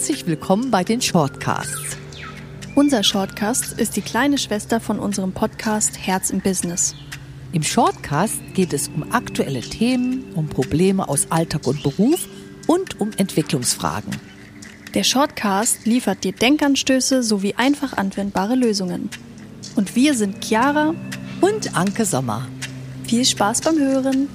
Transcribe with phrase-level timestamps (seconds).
[0.00, 1.98] Herzlich willkommen bei den Shortcasts.
[2.74, 6.94] Unser Shortcast ist die kleine Schwester von unserem Podcast Herz im Business.
[7.52, 12.26] Im Shortcast geht es um aktuelle Themen, um Probleme aus Alltag und Beruf
[12.66, 14.16] und um Entwicklungsfragen.
[14.94, 19.10] Der Shortcast liefert dir Denkanstöße sowie einfach anwendbare Lösungen.
[19.76, 20.94] Und wir sind Chiara
[21.42, 22.48] und Anke Sommer.
[23.04, 24.28] Viel Spaß beim Hören!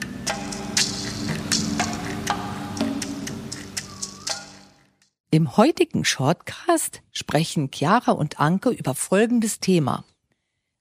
[5.32, 10.06] Im heutigen Shortcast sprechen Chiara und Anke über folgendes Thema.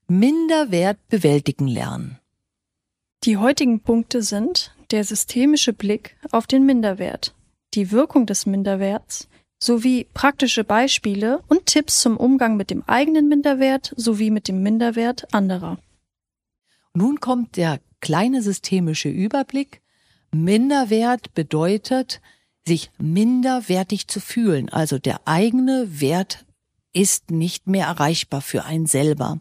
[0.07, 2.19] Minderwert bewältigen lernen.
[3.25, 7.35] Die heutigen Punkte sind der systemische Blick auf den Minderwert,
[7.73, 13.95] die Wirkung des Minderwerts sowie praktische Beispiele und Tipps zum Umgang mit dem eigenen Minderwert
[13.97, 15.79] sowie mit dem Minderwert anderer.
[16.93, 19.81] Nun kommt der kleine systemische Überblick.
[20.33, 22.21] Minderwert bedeutet,
[22.67, 24.69] sich minderwertig zu fühlen.
[24.69, 26.45] Also der eigene Wert
[26.93, 29.41] ist nicht mehr erreichbar für einen selber.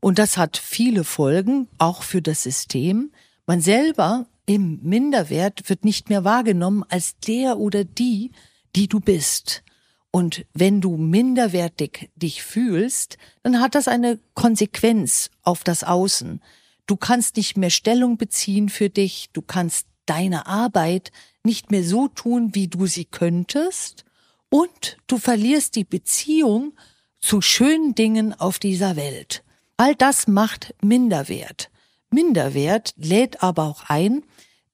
[0.00, 3.12] Und das hat viele Folgen, auch für das System.
[3.46, 8.32] Man selber im Minderwert wird nicht mehr wahrgenommen als der oder die,
[8.74, 9.62] die du bist.
[10.10, 16.40] Und wenn du minderwertig dich fühlst, dann hat das eine Konsequenz auf das Außen.
[16.86, 21.12] Du kannst nicht mehr Stellung beziehen für dich, du kannst deine Arbeit
[21.44, 24.04] nicht mehr so tun, wie du sie könntest,
[24.50, 26.72] und du verlierst die Beziehung
[27.20, 29.44] zu schönen Dingen auf dieser Welt.
[29.76, 31.70] All das macht Minderwert.
[32.10, 34.24] Minderwert lädt aber auch ein,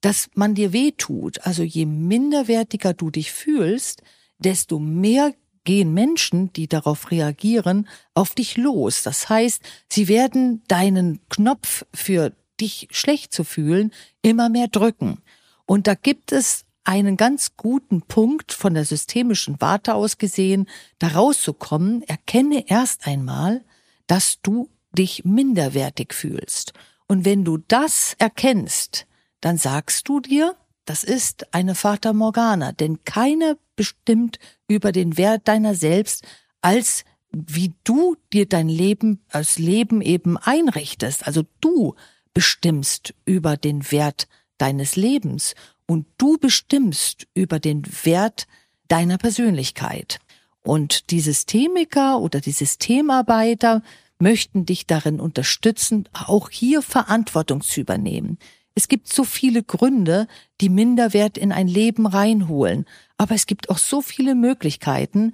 [0.01, 1.45] dass man dir weh tut.
[1.45, 4.01] Also je minderwertiger du dich fühlst,
[4.39, 9.03] desto mehr gehen Menschen, die darauf reagieren, auf dich los.
[9.03, 15.19] Das heißt, sie werden deinen Knopf für dich schlecht zu fühlen immer mehr drücken.
[15.67, 20.67] Und da gibt es einen ganz guten Punkt von der systemischen Warte aus gesehen,
[20.99, 23.63] da rauszukommen, erkenne erst einmal,
[24.07, 26.73] dass du dich minderwertig fühlst.
[27.07, 29.05] Und wenn du das erkennst,
[29.41, 30.55] dann sagst du dir,
[30.85, 34.39] das ist eine Fata Morgana, denn keiner bestimmt
[34.69, 36.25] über den Wert deiner selbst,
[36.61, 41.27] als wie du dir dein Leben als Leben eben einrichtest.
[41.27, 41.95] Also du
[42.33, 48.47] bestimmst über den Wert deines Lebens und du bestimmst über den Wert
[48.87, 50.19] deiner Persönlichkeit.
[50.63, 53.81] Und die Systemiker oder die Systemarbeiter
[54.19, 58.37] möchten dich darin unterstützen, auch hier Verantwortung zu übernehmen.
[58.75, 60.27] Es gibt so viele Gründe,
[60.61, 62.85] die Minderwert in ein Leben reinholen,
[63.17, 65.33] aber es gibt auch so viele Möglichkeiten,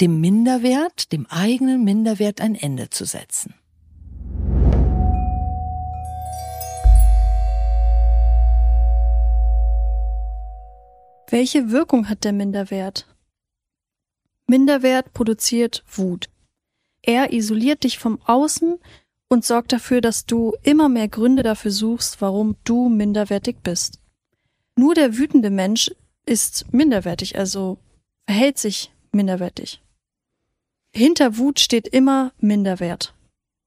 [0.00, 3.54] dem Minderwert, dem eigenen Minderwert ein Ende zu setzen.
[11.34, 13.08] Welche Wirkung hat der Minderwert?
[14.46, 16.30] Minderwert produziert Wut.
[17.02, 18.78] Er isoliert dich vom Außen
[19.28, 23.98] und sorgt dafür, dass du immer mehr Gründe dafür suchst, warum du minderwertig bist.
[24.76, 25.90] Nur der wütende Mensch
[26.24, 27.78] ist minderwertig, also
[28.28, 29.82] verhält sich minderwertig.
[30.94, 33.12] Hinter Wut steht immer Minderwert.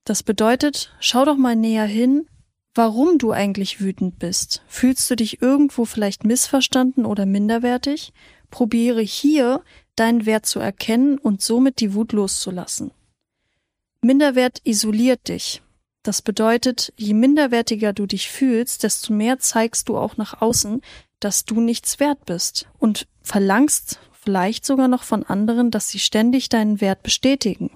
[0.06, 2.30] Das bedeutet, schau doch mal näher hin,
[2.78, 4.62] warum du eigentlich wütend bist.
[4.68, 8.14] Fühlst du dich irgendwo vielleicht missverstanden oder minderwertig?
[8.52, 9.64] Probiere hier
[9.96, 12.92] deinen Wert zu erkennen und somit die Wut loszulassen.
[14.02, 15.64] Minderwert isoliert dich.
[16.04, 20.82] Das bedeutet, je minderwertiger du dich fühlst, desto mehr zeigst du auch nach außen,
[21.20, 26.48] dass du nichts wert bist und verlangst vielleicht sogar noch von anderen, dass sie ständig
[26.48, 27.72] deinen Wert bestätigen.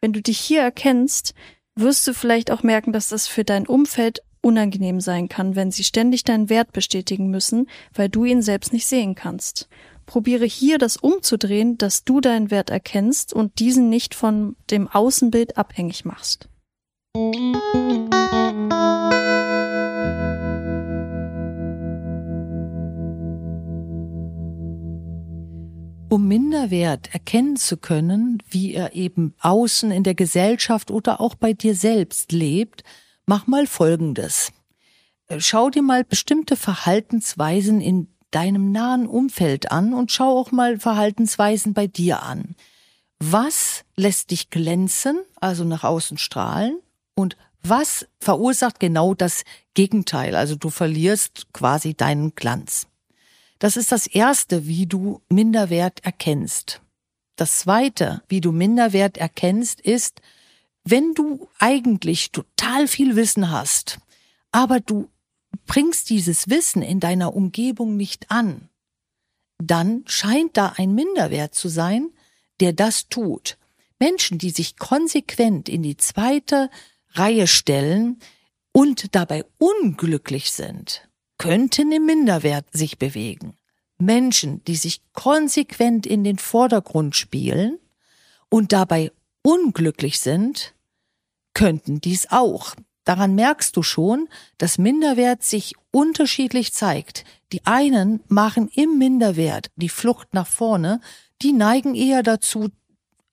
[0.00, 1.34] Wenn du dich hier erkennst,
[1.76, 5.84] wirst du vielleicht auch merken, dass das für dein Umfeld unangenehm sein kann, wenn sie
[5.84, 9.68] ständig deinen Wert bestätigen müssen, weil du ihn selbst nicht sehen kannst.
[10.06, 15.56] Probiere hier das umzudrehen, dass du deinen Wert erkennst und diesen nicht von dem Außenbild
[15.56, 16.48] abhängig machst.
[26.14, 31.54] Um Minderwert erkennen zu können, wie er eben außen in der Gesellschaft oder auch bei
[31.54, 32.84] dir selbst lebt,
[33.26, 34.52] mach mal Folgendes.
[35.38, 41.74] Schau dir mal bestimmte Verhaltensweisen in deinem nahen Umfeld an und schau auch mal Verhaltensweisen
[41.74, 42.54] bei dir an.
[43.18, 46.78] Was lässt dich glänzen, also nach außen strahlen?
[47.16, 49.42] Und was verursacht genau das
[49.74, 50.36] Gegenteil?
[50.36, 52.86] Also du verlierst quasi deinen Glanz.
[53.58, 56.82] Das ist das Erste, wie du Minderwert erkennst.
[57.36, 60.20] Das Zweite, wie du Minderwert erkennst, ist,
[60.84, 63.98] wenn du eigentlich total viel Wissen hast,
[64.52, 65.08] aber du
[65.66, 68.68] bringst dieses Wissen in deiner Umgebung nicht an,
[69.58, 72.10] dann scheint da ein Minderwert zu sein,
[72.60, 73.56] der das tut.
[73.98, 76.70] Menschen, die sich konsequent in die zweite
[77.12, 78.18] Reihe stellen
[78.72, 81.08] und dabei unglücklich sind,
[81.44, 83.58] könnten im Minderwert sich bewegen.
[83.98, 87.78] Menschen, die sich konsequent in den Vordergrund spielen
[88.48, 89.12] und dabei
[89.42, 90.74] unglücklich sind,
[91.52, 92.74] könnten dies auch.
[93.04, 94.26] Daran merkst du schon,
[94.56, 97.26] dass Minderwert sich unterschiedlich zeigt.
[97.52, 100.98] Die einen machen im Minderwert die Flucht nach vorne,
[101.42, 102.70] die neigen eher dazu,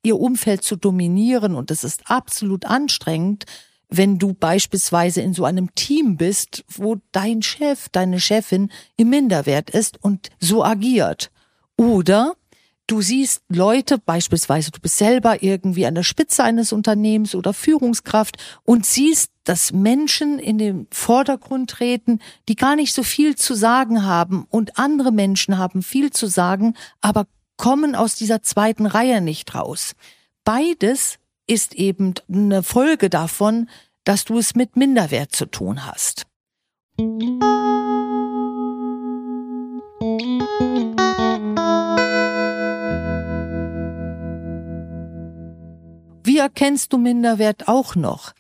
[0.04, 3.46] ihr Umfeld zu dominieren und es ist absolut anstrengend,
[3.92, 9.70] wenn du beispielsweise in so einem Team bist, wo dein Chef, deine Chefin im Minderwert
[9.70, 11.30] ist und so agiert.
[11.76, 12.34] Oder
[12.88, 18.38] du siehst Leute, beispielsweise du bist selber irgendwie an der Spitze eines Unternehmens oder Führungskraft
[18.64, 24.06] und siehst, dass Menschen in den Vordergrund treten, die gar nicht so viel zu sagen
[24.06, 27.28] haben und andere Menschen haben viel zu sagen, aber
[27.58, 29.96] kommen aus dieser zweiten Reihe nicht raus.
[30.44, 31.20] Beides
[31.52, 33.70] ist eben eine Folge davon,
[34.06, 36.26] dass du es mit Minderwert zu tun hast.
[46.24, 48.32] Wie erkennst du Minderwert auch noch?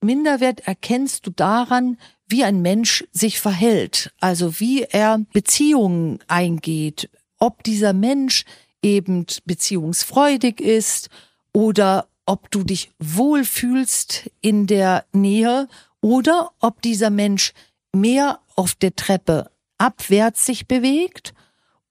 [0.00, 1.98] Minderwert erkennst du daran,
[2.28, 7.10] wie ein Mensch sich verhält, also wie er Beziehungen eingeht,
[7.40, 8.44] ob dieser Mensch
[8.82, 11.08] eben beziehungsfreudig ist
[11.52, 15.68] oder ob du dich wohlfühlst in der Nähe
[16.00, 17.52] oder ob dieser Mensch
[17.92, 21.34] mehr auf der Treppe abwärts sich bewegt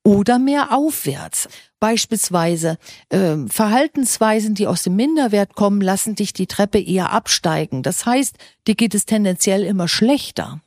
[0.03, 1.47] oder mehr aufwärts.
[1.79, 2.77] Beispielsweise
[3.09, 7.83] äh, Verhaltensweisen, die aus dem Minderwert kommen, lassen dich die Treppe eher absteigen.
[7.83, 8.35] Das heißt,
[8.67, 10.61] dir geht es tendenziell immer schlechter.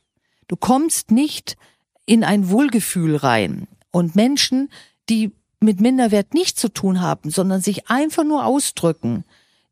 [0.47, 1.57] Du kommst nicht
[2.05, 3.67] in ein Wohlgefühl rein.
[3.91, 4.69] Und Menschen,
[5.09, 9.23] die mit Minderwert nichts zu tun haben, sondern sich einfach nur ausdrücken,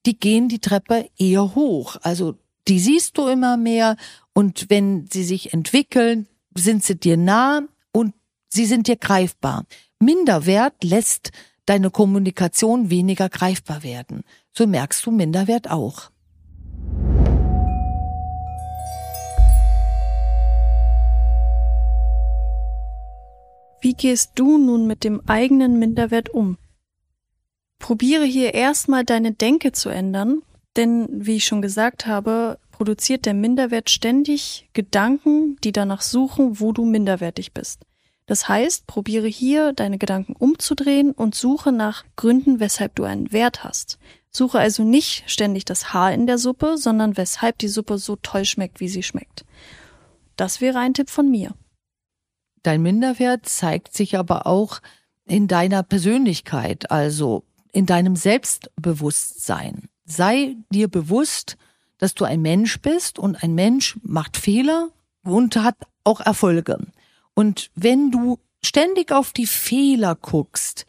[0.06, 1.98] die gehen die Treppe eher hoch.
[2.02, 2.36] Also
[2.68, 3.98] die siehst du immer mehr
[4.34, 7.62] und wenn sie sich entwickeln, sind sie dir nah
[7.92, 8.14] und
[8.50, 9.66] sie sind dir greifbar.
[10.00, 11.32] Minderwert lässt
[11.66, 14.24] deine Kommunikation weniger greifbar werden.
[14.52, 16.12] So merkst du Minderwert auch.
[23.82, 26.58] Wie gehst du nun mit dem eigenen Minderwert um?
[27.84, 30.42] Probiere hier erstmal deine Denke zu ändern,
[30.78, 36.72] denn wie ich schon gesagt habe, produziert der Minderwert ständig Gedanken, die danach suchen, wo
[36.72, 37.82] du minderwertig bist.
[38.26, 43.66] Das heißt, probiere hier deine Gedanken umzudrehen und suche nach Gründen, weshalb du einen Wert
[43.66, 44.00] hast.
[44.30, 48.46] Suche also nicht ständig das Haar in der Suppe, sondern weshalb die Suppe so toll
[48.46, 49.44] schmeckt, wie sie schmeckt.
[50.38, 51.54] Das wäre ein Tipp von mir.
[52.62, 54.80] Dein Minderwert zeigt sich aber auch
[55.26, 57.44] in deiner Persönlichkeit, also
[57.74, 59.90] in deinem Selbstbewusstsein.
[60.06, 61.58] Sei dir bewusst,
[61.98, 64.90] dass du ein Mensch bist und ein Mensch macht Fehler
[65.24, 66.78] und hat auch Erfolge.
[67.34, 70.86] Und wenn du ständig auf die Fehler guckst,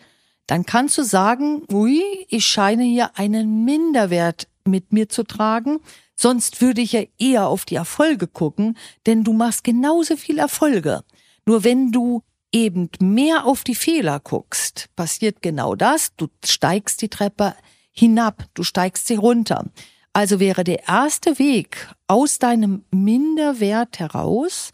[0.46, 5.80] dann kannst du sagen, ui, ich scheine hier einen Minderwert mit mir zu tragen,
[6.14, 8.76] sonst würde ich ja eher auf die Erfolge gucken,
[9.06, 11.02] denn du machst genauso viel Erfolge.
[11.46, 12.22] Nur wenn du
[12.54, 16.14] eben mehr auf die Fehler guckst, passiert genau das.
[16.16, 17.54] Du steigst die Treppe
[17.90, 19.66] hinab, du steigst sie runter.
[20.12, 24.70] Also wäre der erste Weg aus deinem Minderwert heraus,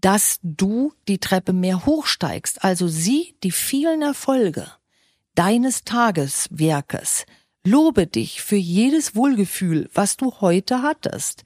[0.00, 2.62] dass du die Treppe mehr hochsteigst.
[2.62, 4.70] Also sieh die vielen Erfolge
[5.34, 7.26] deines Tageswerkes.
[7.64, 11.42] Lobe dich für jedes Wohlgefühl, was du heute hattest.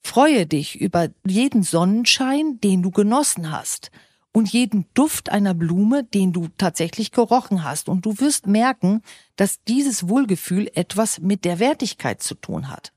[0.00, 3.92] Freue dich über jeden Sonnenschein, den du genossen hast
[4.32, 7.88] und jeden Duft einer Blume, den du tatsächlich gerochen hast.
[7.88, 9.02] Und du wirst merken,
[9.36, 12.92] dass dieses Wohlgefühl etwas mit der Wertigkeit zu tun hat.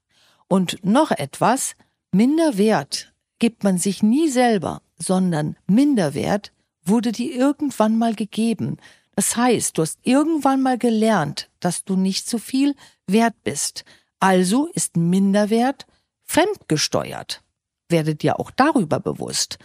[0.48, 1.76] Und noch etwas,
[2.12, 6.54] Minderwert gibt man sich nie selber, sondern Minderwert
[6.86, 8.78] wurde dir irgendwann mal gegeben.
[9.16, 12.76] Das heißt, du hast irgendwann mal gelernt, dass du nicht so viel
[13.08, 13.84] wert bist.
[14.20, 15.86] Also ist Minderwert
[16.24, 17.42] fremdgesteuert.
[17.90, 19.58] Werde dir auch darüber bewusst.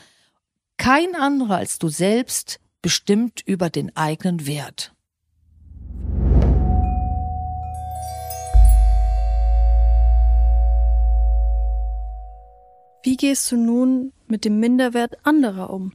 [0.80, 4.94] Kein anderer als du selbst bestimmt über den eigenen Wert.
[13.02, 15.92] Wie gehst du nun mit dem Minderwert anderer um?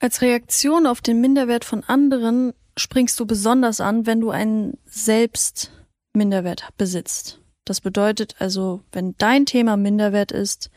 [0.00, 6.68] Als Reaktion auf den Minderwert von anderen springst du besonders an, wenn du einen Selbstminderwert
[6.76, 7.40] besitzt.
[7.64, 10.70] Das bedeutet also, wenn dein Thema Minderwert ist,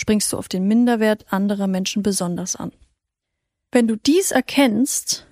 [0.00, 2.72] springst du auf den Minderwert anderer Menschen besonders an.
[3.72, 5.26] Wenn du dies erkennst,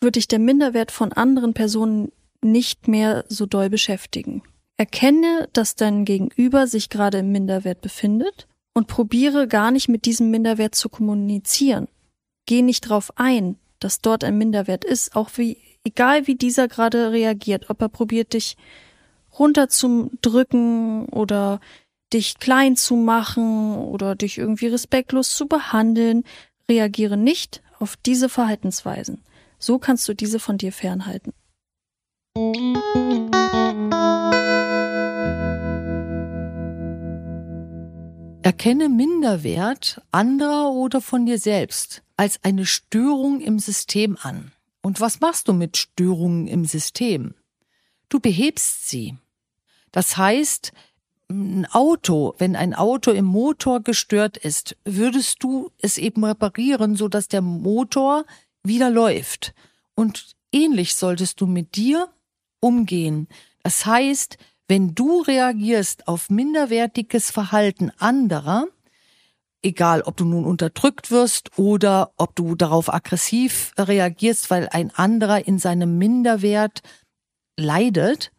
[0.00, 4.42] wird dich der Minderwert von anderen Personen nicht mehr so doll beschäftigen.
[4.76, 10.30] Erkenne, dass dein Gegenüber sich gerade im Minderwert befindet und probiere gar nicht mit diesem
[10.30, 11.88] Minderwert zu kommunizieren.
[12.46, 17.12] Geh nicht drauf ein, dass dort ein Minderwert ist, auch wie, egal wie dieser gerade
[17.12, 18.56] reagiert, ob er probiert dich
[19.38, 21.60] runterzudrücken oder
[22.14, 26.24] dich klein zu machen oder dich irgendwie respektlos zu behandeln,
[26.68, 29.22] reagiere nicht auf diese Verhaltensweisen.
[29.58, 31.32] So kannst du diese von dir fernhalten.
[38.42, 44.52] Erkenne Minderwert anderer oder von dir selbst als eine Störung im System an.
[44.82, 47.34] Und was machst du mit Störungen im System?
[48.08, 49.16] Du behebst sie.
[49.92, 50.72] Das heißt,
[51.30, 57.08] ein Auto, wenn ein Auto im Motor gestört ist, würdest du es eben reparieren, so
[57.08, 58.24] dass der Motor
[58.62, 59.54] wieder läuft.
[59.94, 62.08] Und ähnlich solltest du mit dir
[62.60, 63.28] umgehen.
[63.62, 64.38] Das heißt,
[64.68, 68.66] wenn du reagierst auf minderwertiges Verhalten anderer,
[69.62, 75.46] egal ob du nun unterdrückt wirst oder ob du darauf aggressiv reagierst, weil ein anderer
[75.46, 76.82] in seinem Minderwert
[77.56, 78.32] leidet,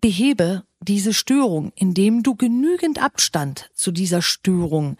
[0.00, 4.96] behebe diese Störung, indem du genügend Abstand zu dieser Störung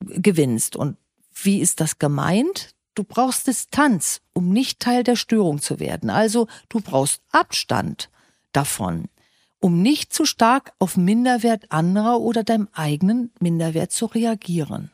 [0.00, 0.76] gewinnst.
[0.76, 0.96] Und
[1.34, 2.74] wie ist das gemeint?
[2.94, 6.10] Du brauchst Distanz, um nicht Teil der Störung zu werden.
[6.10, 8.10] Also du brauchst Abstand
[8.52, 9.08] davon
[9.64, 14.90] um nicht zu stark auf Minderwert anderer oder deinem eigenen Minderwert zu reagieren.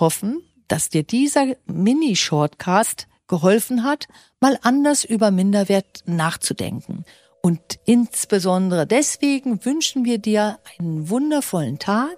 [0.00, 4.06] Hoffen, dass dir dieser Mini-Shortcast geholfen hat,
[4.40, 7.04] mal anders über Minderwert nachzudenken
[7.44, 12.16] und insbesondere deswegen wünschen wir dir einen wundervollen Tag,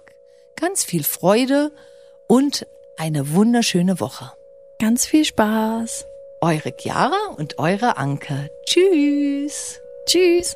[0.55, 1.73] ganz viel Freude
[2.29, 2.65] und
[2.97, 4.31] eine wunderschöne Woche.
[4.79, 6.05] Ganz viel Spaß.
[6.39, 8.49] Eure Chiara und eure Anke.
[8.67, 9.81] Tschüss.
[10.05, 10.55] Tschüss.